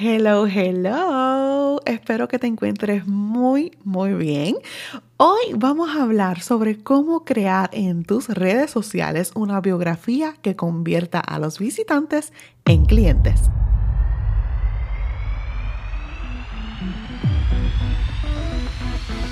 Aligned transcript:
Hello, 0.00 0.46
hello. 0.46 1.80
Espero 1.84 2.28
que 2.28 2.38
te 2.38 2.46
encuentres 2.46 3.04
muy, 3.08 3.76
muy 3.82 4.12
bien. 4.12 4.54
Hoy 5.16 5.40
vamos 5.56 5.90
a 5.90 6.04
hablar 6.04 6.40
sobre 6.40 6.78
cómo 6.80 7.24
crear 7.24 7.68
en 7.72 8.04
tus 8.04 8.28
redes 8.28 8.70
sociales 8.70 9.32
una 9.34 9.60
biografía 9.60 10.36
que 10.40 10.54
convierta 10.54 11.18
a 11.18 11.40
los 11.40 11.58
visitantes 11.58 12.32
en 12.64 12.84
clientes. 12.84 13.40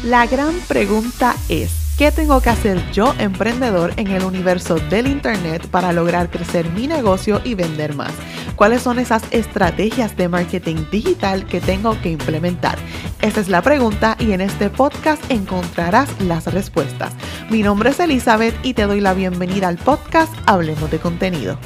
La 0.02 0.26
gran 0.26 0.52
pregunta 0.66 1.36
es, 1.48 1.86
¿Qué 1.96 2.12
tengo 2.12 2.42
que 2.42 2.50
hacer 2.50 2.78
yo, 2.92 3.14
emprendedor, 3.18 3.94
en 3.96 4.08
el 4.08 4.22
universo 4.22 4.74
del 4.74 5.06
Internet 5.06 5.66
para 5.68 5.94
lograr 5.94 6.28
crecer 6.28 6.68
mi 6.72 6.86
negocio 6.86 7.40
y 7.42 7.54
vender 7.54 7.94
más? 7.94 8.12
¿Cuáles 8.56 8.80
son 8.80 8.98
esas 8.98 9.22
estrategias 9.32 10.16
de 10.16 10.28
marketing 10.28 10.86
digital 10.90 11.44
que 11.44 11.60
tengo 11.60 12.00
que 12.00 12.10
implementar? 12.10 12.78
Esa 13.20 13.40
es 13.40 13.48
la 13.50 13.60
pregunta 13.60 14.16
y 14.18 14.32
en 14.32 14.40
este 14.40 14.70
podcast 14.70 15.22
encontrarás 15.30 16.08
las 16.22 16.52
respuestas. 16.52 17.12
Mi 17.50 17.62
nombre 17.62 17.90
es 17.90 18.00
Elizabeth 18.00 18.54
y 18.62 18.72
te 18.72 18.84
doy 18.84 19.00
la 19.00 19.12
bienvenida 19.12 19.68
al 19.68 19.76
podcast 19.76 20.32
Hablemos 20.46 20.90
de 20.90 20.98
contenido. 20.98 21.58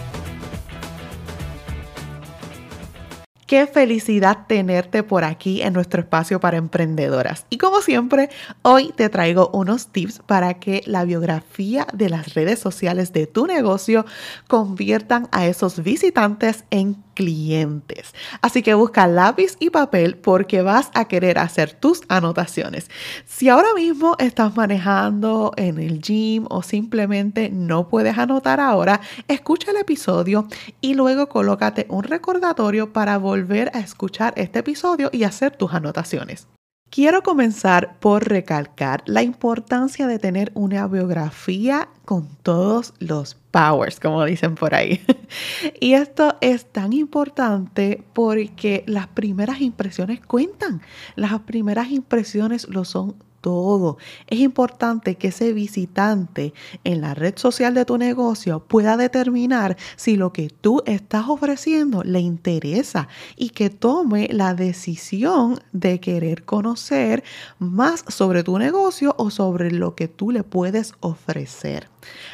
Qué 3.50 3.66
felicidad 3.66 4.46
tenerte 4.46 5.02
por 5.02 5.24
aquí 5.24 5.60
en 5.60 5.72
nuestro 5.72 6.02
espacio 6.02 6.38
para 6.38 6.56
emprendedoras. 6.56 7.46
Y 7.50 7.58
como 7.58 7.80
siempre, 7.80 8.30
hoy 8.62 8.92
te 8.94 9.08
traigo 9.08 9.50
unos 9.52 9.88
tips 9.88 10.20
para 10.24 10.54
que 10.60 10.84
la 10.86 11.04
biografía 11.04 11.84
de 11.92 12.10
las 12.10 12.34
redes 12.34 12.60
sociales 12.60 13.12
de 13.12 13.26
tu 13.26 13.48
negocio 13.48 14.06
conviertan 14.46 15.26
a 15.32 15.48
esos 15.48 15.82
visitantes 15.82 16.62
en 16.70 17.02
clientes. 17.14 18.14
Así 18.40 18.62
que 18.62 18.74
busca 18.74 19.08
lápiz 19.08 19.56
y 19.58 19.70
papel 19.70 20.16
porque 20.16 20.62
vas 20.62 20.90
a 20.94 21.06
querer 21.06 21.36
hacer 21.40 21.72
tus 21.72 22.02
anotaciones. 22.08 22.88
Si 23.26 23.48
ahora 23.48 23.74
mismo 23.74 24.14
estás 24.20 24.54
manejando 24.56 25.52
en 25.56 25.80
el 25.80 26.00
gym 26.00 26.46
o 26.48 26.62
simplemente 26.62 27.50
no 27.50 27.88
puedes 27.88 28.16
anotar 28.16 28.60
ahora, 28.60 29.00
escucha 29.26 29.72
el 29.72 29.78
episodio 29.78 30.46
y 30.80 30.94
luego 30.94 31.28
colócate 31.28 31.86
un 31.88 32.04
recordatorio 32.04 32.92
para 32.92 33.18
volver 33.18 33.39
a 33.72 33.80
escuchar 33.80 34.34
este 34.36 34.60
episodio 34.60 35.10
y 35.12 35.24
hacer 35.24 35.56
tus 35.56 35.72
anotaciones. 35.72 36.46
Quiero 36.90 37.22
comenzar 37.22 38.00
por 38.00 38.28
recalcar 38.28 39.04
la 39.06 39.22
importancia 39.22 40.08
de 40.08 40.18
tener 40.18 40.50
una 40.54 40.88
biografía 40.88 41.88
con 42.04 42.28
todos 42.42 42.94
los 42.98 43.36
powers, 43.52 44.00
como 44.00 44.24
dicen 44.24 44.56
por 44.56 44.74
ahí. 44.74 45.00
y 45.80 45.92
esto 45.92 46.36
es 46.40 46.66
tan 46.66 46.92
importante 46.92 48.02
porque 48.12 48.82
las 48.88 49.06
primeras 49.06 49.60
impresiones 49.60 50.20
cuentan. 50.20 50.82
Las 51.14 51.38
primeras 51.42 51.92
impresiones 51.92 52.68
lo 52.68 52.84
son 52.84 53.14
todo. 53.40 53.98
Es 54.26 54.38
importante 54.38 55.16
que 55.16 55.28
ese 55.28 55.52
visitante 55.52 56.52
en 56.84 57.00
la 57.00 57.14
red 57.14 57.36
social 57.36 57.74
de 57.74 57.84
tu 57.84 57.98
negocio 57.98 58.60
pueda 58.60 58.96
determinar 58.96 59.76
si 59.96 60.16
lo 60.16 60.32
que 60.32 60.50
tú 60.50 60.82
estás 60.86 61.28
ofreciendo 61.28 62.02
le 62.02 62.20
interesa 62.20 63.08
y 63.36 63.50
que 63.50 63.70
tome 63.70 64.28
la 64.30 64.54
decisión 64.54 65.60
de 65.72 66.00
querer 66.00 66.44
conocer 66.44 67.24
más 67.58 68.04
sobre 68.08 68.42
tu 68.42 68.58
negocio 68.58 69.14
o 69.18 69.30
sobre 69.30 69.70
lo 69.70 69.94
que 69.94 70.08
tú 70.08 70.30
le 70.30 70.42
puedes 70.42 70.94
ofrecer. 71.00 71.88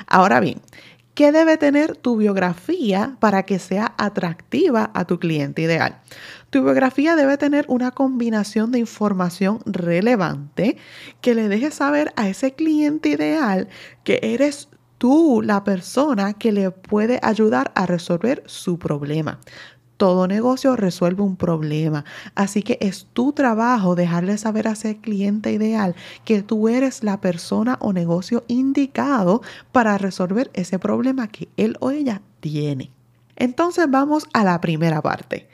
Ahora 0.07 0.41
bien, 0.41 0.61
¿Qué 1.17 1.33
debe 1.33 1.57
tener 1.57 1.97
tu 1.97 2.19
biografía 2.19 3.17
para 3.21 3.45
que 3.45 3.59
sea 3.59 3.95
atractiva 3.97 4.91
a 4.93 5.07
tu 5.07 5.19
cliente 5.19 5.63
ideal? 5.63 6.03
Tu 6.51 6.63
biografía 6.63 7.17
debe 7.17 7.39
tener 7.39 7.65
una 7.69 7.91
combinación 7.91 8.71
de 8.71 8.81
información 8.81 9.61
relevante 9.65 10.77
que 11.23 11.35
le 11.35 11.49
deje 11.49 11.71
saber 11.71 12.13
a 12.17 12.29
ese 12.29 12.53
cliente 12.53 13.09
ideal 13.09 13.69
que 14.05 14.21
eres 14.23 14.69
tú 14.99 15.41
la 15.43 15.65
persona 15.65 16.35
que 16.35 16.53
le 16.53 16.71
puede 16.71 17.19
ayudar 17.23 17.73
a 17.75 17.87
resolver 17.87 18.43
su 18.45 18.79
problema. 18.79 19.41
Todo 19.97 20.27
negocio 20.27 20.77
resuelve 20.77 21.23
un 21.23 21.37
problema, 21.37 22.05
así 22.35 22.63
que 22.63 22.77
es 22.83 23.07
tu 23.15 23.33
trabajo 23.33 23.95
dejarle 23.95 24.37
saber 24.37 24.69
a 24.69 24.73
ese 24.73 24.99
cliente 24.99 25.53
ideal 25.53 25.95
que 26.25 26.43
tú 26.43 26.69
eres 26.69 27.03
la 27.03 27.21
persona 27.21 27.79
o 27.81 27.95
negocio 27.95 28.45
indicado 28.47 29.41
para 29.73 29.97
resolver 29.97 30.51
ese 30.53 30.79
problema 30.79 31.29
que 31.29 31.49
él 31.57 31.77
o 31.81 31.91
ella 31.91 32.21
tiene. 32.41 32.91
Entonces 33.37 33.87
vamos 33.89 34.29
a 34.35 34.45
la 34.45 34.61
primera 34.61 35.01
parte. 35.01 35.49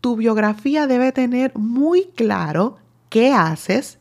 Tu 0.00 0.16
biografía 0.16 0.86
debe 0.86 1.12
tener 1.12 1.52
muy 1.54 2.06
claro 2.14 2.76
qué 3.10 3.32
haces 3.32 3.98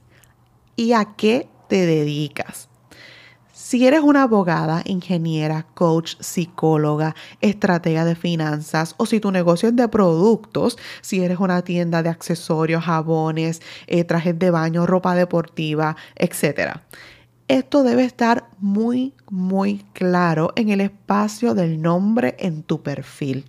y 0.75 0.93
a 0.93 1.05
qué 1.15 1.49
te 1.67 1.85
dedicas. 1.85 2.69
Si 3.63 3.87
eres 3.87 4.01
una 4.01 4.23
abogada, 4.23 4.81
ingeniera, 4.83 5.65
coach, 5.73 6.17
psicóloga, 6.19 7.15
estratega 7.39 8.03
de 8.03 8.13
finanzas 8.13 8.93
o 8.97 9.05
si 9.05 9.21
tu 9.21 9.31
negocio 9.31 9.69
es 9.69 9.75
de 9.77 9.87
productos, 9.87 10.77
si 10.99 11.23
eres 11.23 11.39
una 11.39 11.61
tienda 11.61 12.03
de 12.03 12.09
accesorios, 12.09 12.83
jabones, 12.83 13.61
eh, 13.87 14.03
trajes 14.03 14.37
de 14.37 14.51
baño, 14.51 14.85
ropa 14.85 15.15
deportiva, 15.15 15.95
etc. 16.17 16.81
Esto 17.49 17.83
debe 17.83 18.05
estar 18.05 18.49
muy, 18.59 19.13
muy 19.29 19.83
claro 19.93 20.53
en 20.55 20.69
el 20.69 20.79
espacio 20.79 21.53
del 21.53 21.81
nombre 21.81 22.35
en 22.39 22.63
tu 22.63 22.81
perfil. 22.81 23.45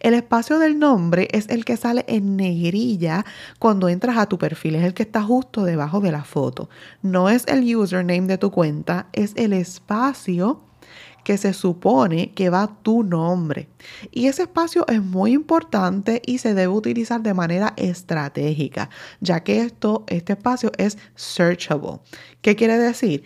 El 0.00 0.14
espacio 0.14 0.58
del 0.58 0.78
nombre 0.78 1.28
es 1.32 1.48
el 1.48 1.64
que 1.64 1.76
sale 1.76 2.04
en 2.06 2.36
negrilla 2.36 3.24
cuando 3.58 3.88
entras 3.88 4.16
a 4.16 4.26
tu 4.26 4.38
perfil, 4.38 4.76
es 4.76 4.84
el 4.84 4.94
que 4.94 5.02
está 5.02 5.22
justo 5.22 5.64
debajo 5.64 6.00
de 6.00 6.12
la 6.12 6.24
foto. 6.24 6.68
No 7.02 7.28
es 7.28 7.44
el 7.48 7.74
username 7.74 8.28
de 8.28 8.38
tu 8.38 8.50
cuenta, 8.50 9.08
es 9.12 9.32
el 9.34 9.52
espacio 9.52 10.60
que 11.24 11.38
se 11.38 11.52
supone 11.52 12.32
que 12.32 12.50
va 12.50 12.76
tu 12.82 13.02
nombre. 13.02 13.68
Y 14.10 14.26
ese 14.26 14.42
espacio 14.42 14.86
es 14.88 15.02
muy 15.02 15.32
importante 15.32 16.22
y 16.26 16.38
se 16.38 16.54
debe 16.54 16.68
utilizar 16.68 17.22
de 17.22 17.34
manera 17.34 17.74
estratégica, 17.76 18.90
ya 19.20 19.40
que 19.40 19.62
esto, 19.62 20.04
este 20.08 20.34
espacio 20.34 20.72
es 20.78 20.98
searchable. 21.14 22.00
¿Qué 22.40 22.56
quiere 22.56 22.78
decir? 22.78 23.24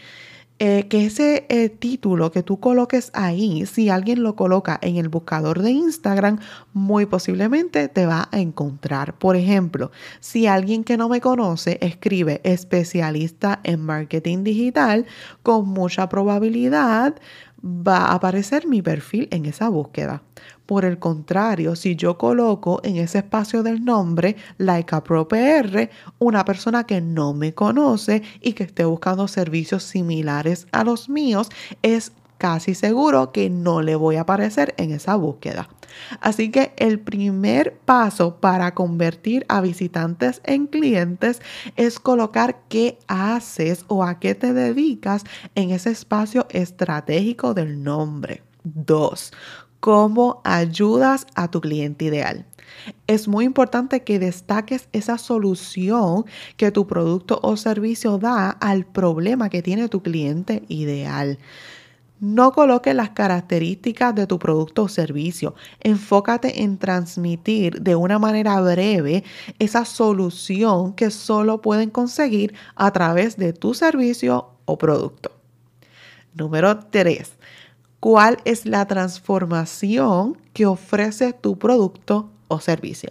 Eh, 0.58 0.86
que 0.88 1.04
ese 1.04 1.44
eh, 1.50 1.68
título 1.68 2.32
que 2.32 2.42
tú 2.42 2.60
coloques 2.60 3.10
ahí, 3.12 3.66
si 3.66 3.90
alguien 3.90 4.22
lo 4.22 4.36
coloca 4.36 4.78
en 4.80 4.96
el 4.96 5.10
buscador 5.10 5.60
de 5.60 5.70
Instagram, 5.70 6.38
muy 6.72 7.04
posiblemente 7.04 7.88
te 7.88 8.06
va 8.06 8.30
a 8.32 8.40
encontrar. 8.40 9.18
Por 9.18 9.36
ejemplo, 9.36 9.90
si 10.20 10.46
alguien 10.46 10.82
que 10.82 10.96
no 10.96 11.10
me 11.10 11.20
conoce 11.20 11.76
escribe 11.82 12.40
especialista 12.42 13.60
en 13.64 13.82
marketing 13.82 14.44
digital, 14.44 15.04
con 15.42 15.68
mucha 15.68 16.08
probabilidad 16.08 17.16
va 17.62 17.98
a 17.98 18.14
aparecer 18.14 18.66
mi 18.66 18.82
perfil 18.82 19.28
en 19.30 19.46
esa 19.46 19.68
búsqueda. 19.68 20.22
Por 20.66 20.84
el 20.84 20.98
contrario, 20.98 21.76
si 21.76 21.96
yo 21.96 22.18
coloco 22.18 22.80
en 22.82 22.96
ese 22.96 23.18
espacio 23.18 23.62
del 23.62 23.84
nombre 23.84 24.36
like 24.58 24.94
a 24.94 25.02
pro 25.02 25.28
PR, 25.28 25.88
una 26.18 26.44
persona 26.44 26.84
que 26.84 27.00
no 27.00 27.34
me 27.34 27.54
conoce 27.54 28.22
y 28.40 28.52
que 28.52 28.64
esté 28.64 28.84
buscando 28.84 29.28
servicios 29.28 29.84
similares 29.84 30.66
a 30.72 30.84
los 30.84 31.08
míos, 31.08 31.50
es 31.82 32.12
casi 32.38 32.74
seguro 32.74 33.32
que 33.32 33.50
no 33.50 33.82
le 33.82 33.96
voy 33.96 34.16
a 34.16 34.22
aparecer 34.22 34.74
en 34.78 34.92
esa 34.92 35.16
búsqueda. 35.16 35.68
Así 36.20 36.50
que 36.50 36.72
el 36.76 37.00
primer 37.00 37.76
paso 37.84 38.36
para 38.36 38.74
convertir 38.74 39.46
a 39.48 39.60
visitantes 39.60 40.40
en 40.44 40.66
clientes 40.66 41.40
es 41.76 41.98
colocar 41.98 42.60
qué 42.68 42.98
haces 43.06 43.84
o 43.88 44.04
a 44.04 44.18
qué 44.18 44.34
te 44.34 44.52
dedicas 44.52 45.24
en 45.54 45.70
ese 45.70 45.90
espacio 45.90 46.46
estratégico 46.50 47.54
del 47.54 47.82
nombre. 47.82 48.42
2. 48.64 49.32
¿Cómo 49.80 50.40
ayudas 50.44 51.26
a 51.34 51.50
tu 51.50 51.60
cliente 51.60 52.06
ideal? 52.06 52.46
Es 53.06 53.28
muy 53.28 53.44
importante 53.44 54.02
que 54.02 54.18
destaques 54.18 54.88
esa 54.92 55.18
solución 55.18 56.24
que 56.56 56.70
tu 56.70 56.86
producto 56.86 57.38
o 57.42 57.56
servicio 57.56 58.18
da 58.18 58.50
al 58.50 58.84
problema 58.84 59.48
que 59.48 59.62
tiene 59.62 59.88
tu 59.88 60.02
cliente 60.02 60.64
ideal. 60.68 61.38
No 62.18 62.52
coloques 62.52 62.94
las 62.94 63.10
características 63.10 64.14
de 64.14 64.26
tu 64.26 64.38
producto 64.38 64.84
o 64.84 64.88
servicio. 64.88 65.54
Enfócate 65.80 66.62
en 66.62 66.78
transmitir 66.78 67.82
de 67.82 67.94
una 67.94 68.18
manera 68.18 68.58
breve 68.60 69.22
esa 69.58 69.84
solución 69.84 70.94
que 70.94 71.10
solo 71.10 71.60
pueden 71.60 71.90
conseguir 71.90 72.54
a 72.74 72.90
través 72.90 73.36
de 73.36 73.52
tu 73.52 73.74
servicio 73.74 74.50
o 74.64 74.78
producto. 74.78 75.32
Número 76.34 76.78
3. 76.78 77.32
¿Cuál 78.00 78.38
es 78.44 78.64
la 78.64 78.86
transformación 78.86 80.38
que 80.54 80.64
ofrece 80.64 81.34
tu 81.34 81.58
producto 81.58 82.30
o 82.48 82.60
servicio? 82.60 83.10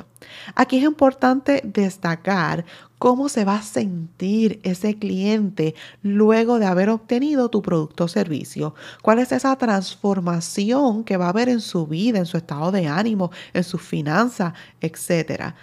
Aquí 0.55 0.77
es 0.77 0.83
importante 0.83 1.61
destacar 1.63 2.65
cómo 2.97 3.29
se 3.29 3.45
va 3.45 3.57
a 3.57 3.61
sentir 3.61 4.59
ese 4.63 4.97
cliente 4.97 5.75
luego 6.01 6.59
de 6.59 6.65
haber 6.65 6.89
obtenido 6.89 7.49
tu 7.49 7.61
producto 7.61 8.05
o 8.05 8.07
servicio. 8.07 8.75
¿Cuál 9.01 9.19
es 9.19 9.31
esa 9.31 9.55
transformación 9.55 11.03
que 11.03 11.17
va 11.17 11.25
a 11.25 11.29
haber 11.29 11.49
en 11.49 11.61
su 11.61 11.87
vida, 11.87 12.19
en 12.19 12.25
su 12.25 12.37
estado 12.37 12.71
de 12.71 12.87
ánimo, 12.87 13.31
en 13.53 13.63
sus 13.63 13.81
finanzas, 13.81 14.53
etcétera? 14.81 15.55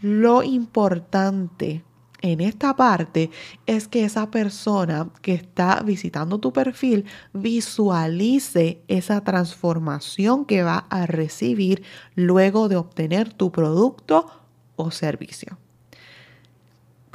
Lo 0.00 0.42
importante 0.42 1.82
en 2.22 2.40
esta 2.40 2.74
parte 2.76 3.30
es 3.66 3.88
que 3.88 4.04
esa 4.04 4.30
persona 4.30 5.10
que 5.22 5.34
está 5.34 5.82
visitando 5.84 6.38
tu 6.38 6.52
perfil 6.52 7.04
visualice 7.32 8.82
esa 8.88 9.22
transformación 9.22 10.44
que 10.44 10.62
va 10.62 10.86
a 10.88 11.06
recibir 11.06 11.82
luego 12.14 12.68
de 12.68 12.76
obtener 12.76 13.32
tu 13.32 13.52
producto 13.52 14.30
o 14.76 14.90
servicio. 14.90 15.58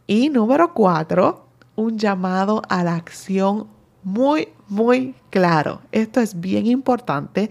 Y 0.07 0.29
número 0.29 0.73
cuatro, 0.73 1.47
un 1.75 1.97
llamado 1.97 2.61
a 2.69 2.83
la 2.83 2.95
acción 2.95 3.67
muy, 4.03 4.49
muy 4.67 5.15
claro. 5.29 5.81
Esto 5.91 6.19
es 6.19 6.39
bien 6.39 6.67
importante. 6.67 7.49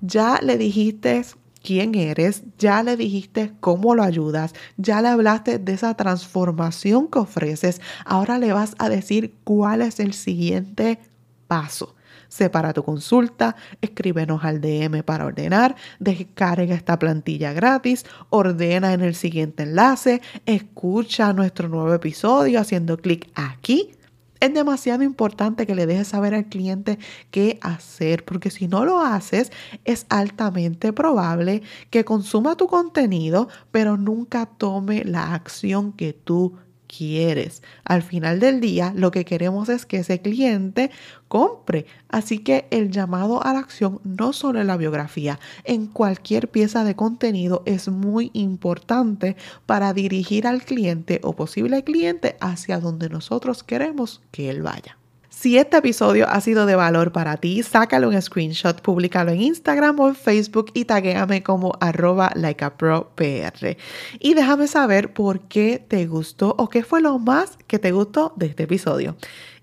Ya 0.00 0.38
le 0.42 0.56
dijiste 0.56 1.24
quién 1.62 1.94
eres, 1.94 2.42
ya 2.58 2.82
le 2.82 2.96
dijiste 2.96 3.52
cómo 3.60 3.94
lo 3.94 4.02
ayudas, 4.02 4.54
ya 4.76 5.02
le 5.02 5.08
hablaste 5.08 5.58
de 5.58 5.72
esa 5.72 5.94
transformación 5.94 7.08
que 7.08 7.18
ofreces, 7.18 7.80
ahora 8.04 8.38
le 8.38 8.52
vas 8.52 8.74
a 8.78 8.88
decir 8.88 9.34
cuál 9.44 9.82
es 9.82 10.00
el 10.00 10.12
siguiente 10.12 10.98
paso. 11.46 11.94
Separa 12.28 12.74
tu 12.74 12.82
consulta, 12.82 13.56
escríbenos 13.80 14.44
al 14.44 14.60
DM 14.60 15.02
para 15.02 15.24
ordenar, 15.24 15.76
descarga 15.98 16.74
esta 16.74 16.98
plantilla 16.98 17.54
gratis, 17.54 18.04
ordena 18.28 18.92
en 18.92 19.00
el 19.00 19.14
siguiente 19.14 19.62
enlace, 19.62 20.20
escucha 20.44 21.32
nuestro 21.32 21.68
nuevo 21.68 21.94
episodio 21.94 22.60
haciendo 22.60 22.98
clic 22.98 23.30
aquí 23.34 23.92
es 24.40 24.54
demasiado 24.54 25.02
importante 25.02 25.66
que 25.66 25.74
le 25.74 25.86
dejes 25.86 26.08
saber 26.08 26.34
al 26.34 26.46
cliente 26.46 26.98
qué 27.30 27.58
hacer, 27.62 28.24
porque 28.24 28.50
si 28.50 28.68
no 28.68 28.84
lo 28.84 29.00
haces, 29.00 29.50
es 29.84 30.06
altamente 30.08 30.92
probable 30.92 31.62
que 31.90 32.04
consuma 32.04 32.56
tu 32.56 32.66
contenido, 32.66 33.48
pero 33.70 33.96
nunca 33.96 34.46
tome 34.46 35.04
la 35.04 35.34
acción 35.34 35.92
que 35.92 36.12
tú 36.12 36.54
quieres. 36.88 37.62
Al 37.84 38.02
final 38.02 38.40
del 38.40 38.60
día, 38.60 38.92
lo 38.96 39.12
que 39.12 39.24
queremos 39.24 39.68
es 39.68 39.86
que 39.86 39.98
ese 39.98 40.20
cliente 40.20 40.90
compre. 41.28 41.86
Así 42.08 42.38
que 42.40 42.66
el 42.70 42.90
llamado 42.90 43.44
a 43.44 43.52
la 43.52 43.60
acción, 43.60 44.00
no 44.02 44.32
solo 44.32 44.60
en 44.60 44.66
la 44.66 44.76
biografía, 44.76 45.38
en 45.64 45.86
cualquier 45.86 46.50
pieza 46.50 46.82
de 46.82 46.96
contenido 46.96 47.62
es 47.66 47.88
muy 47.88 48.30
importante 48.32 49.36
para 49.66 49.92
dirigir 49.92 50.46
al 50.46 50.62
cliente 50.62 51.20
o 51.22 51.34
posible 51.34 51.84
cliente 51.84 52.36
hacia 52.40 52.80
donde 52.80 53.08
nosotros 53.08 53.62
queremos 53.62 54.22
que 54.32 54.50
él 54.50 54.62
vaya. 54.62 54.97
Si 55.40 55.56
este 55.56 55.76
episodio 55.76 56.28
ha 56.28 56.40
sido 56.40 56.66
de 56.66 56.74
valor 56.74 57.12
para 57.12 57.36
ti, 57.36 57.62
sácalo 57.62 58.08
un 58.08 58.20
screenshot, 58.20 58.80
públicalo 58.82 59.30
en 59.30 59.40
Instagram 59.40 60.00
o 60.00 60.08
en 60.08 60.16
Facebook 60.16 60.72
y 60.74 60.84
taguéame 60.84 61.44
como 61.44 61.74
arroba 61.78 62.32
likeapropr. 62.34 63.76
Y 64.18 64.34
déjame 64.34 64.66
saber 64.66 65.12
por 65.12 65.42
qué 65.42 65.78
te 65.78 66.08
gustó 66.08 66.56
o 66.58 66.68
qué 66.68 66.82
fue 66.82 67.00
lo 67.00 67.20
más 67.20 67.56
que 67.68 67.78
te 67.78 67.92
gustó 67.92 68.32
de 68.34 68.46
este 68.46 68.64
episodio. 68.64 69.16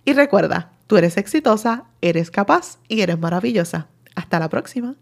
Y 0.05 0.13
recuerda, 0.13 0.71
tú 0.87 0.95
eres 0.95 1.17
exitosa, 1.17 1.83
eres 1.99 2.31
capaz 2.31 2.77
y 2.87 3.01
eres 3.01 3.19
maravillosa. 3.19 3.89
Hasta 4.15 4.39
la 4.39 4.47
próxima. 4.47 4.95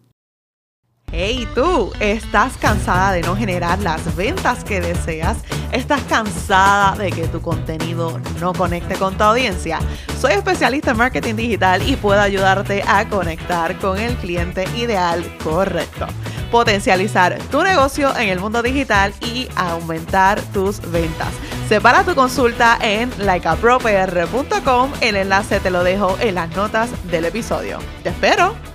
Hey 1.16 1.48
tú, 1.54 1.94
¿estás 2.00 2.58
cansada 2.58 3.12
de 3.12 3.22
no 3.22 3.36
generar 3.36 3.78
las 3.78 4.16
ventas 4.16 4.64
que 4.64 4.82
deseas? 4.82 5.38
¿Estás 5.72 6.02
cansada 6.10 6.96
de 6.96 7.12
que 7.12 7.28
tu 7.28 7.40
contenido 7.40 8.20
no 8.42 8.52
conecte 8.52 8.96
con 8.96 9.16
tu 9.16 9.24
audiencia? 9.24 9.78
Soy 10.20 10.34
especialista 10.34 10.90
en 10.90 10.98
marketing 10.98 11.36
digital 11.36 11.88
y 11.88 11.98
puedo 11.98 12.20
ayudarte 12.20 12.84
a 12.88 13.08
conectar 13.08 13.78
con 13.78 14.00
el 14.00 14.16
cliente 14.16 14.66
ideal 14.76 15.24
correcto. 15.44 16.08
Potencializar 16.50 17.38
tu 17.52 17.62
negocio 17.62 18.18
en 18.18 18.30
el 18.30 18.40
mundo 18.40 18.64
digital 18.64 19.14
y 19.22 19.48
aumentar 19.56 20.42
tus 20.52 20.82
ventas. 20.92 21.30
Separa 21.70 22.04
tu 22.04 22.16
consulta 22.16 22.80
en 22.82 23.12
likeapropr.com. 23.20 24.92
El 25.00 25.16
enlace 25.18 25.60
te 25.60 25.70
lo 25.70 25.84
dejo 25.84 26.18
en 26.20 26.34
las 26.34 26.56
notas 26.56 26.90
del 27.12 27.26
episodio. 27.26 27.78
Te 28.02 28.10
espero. 28.10 28.73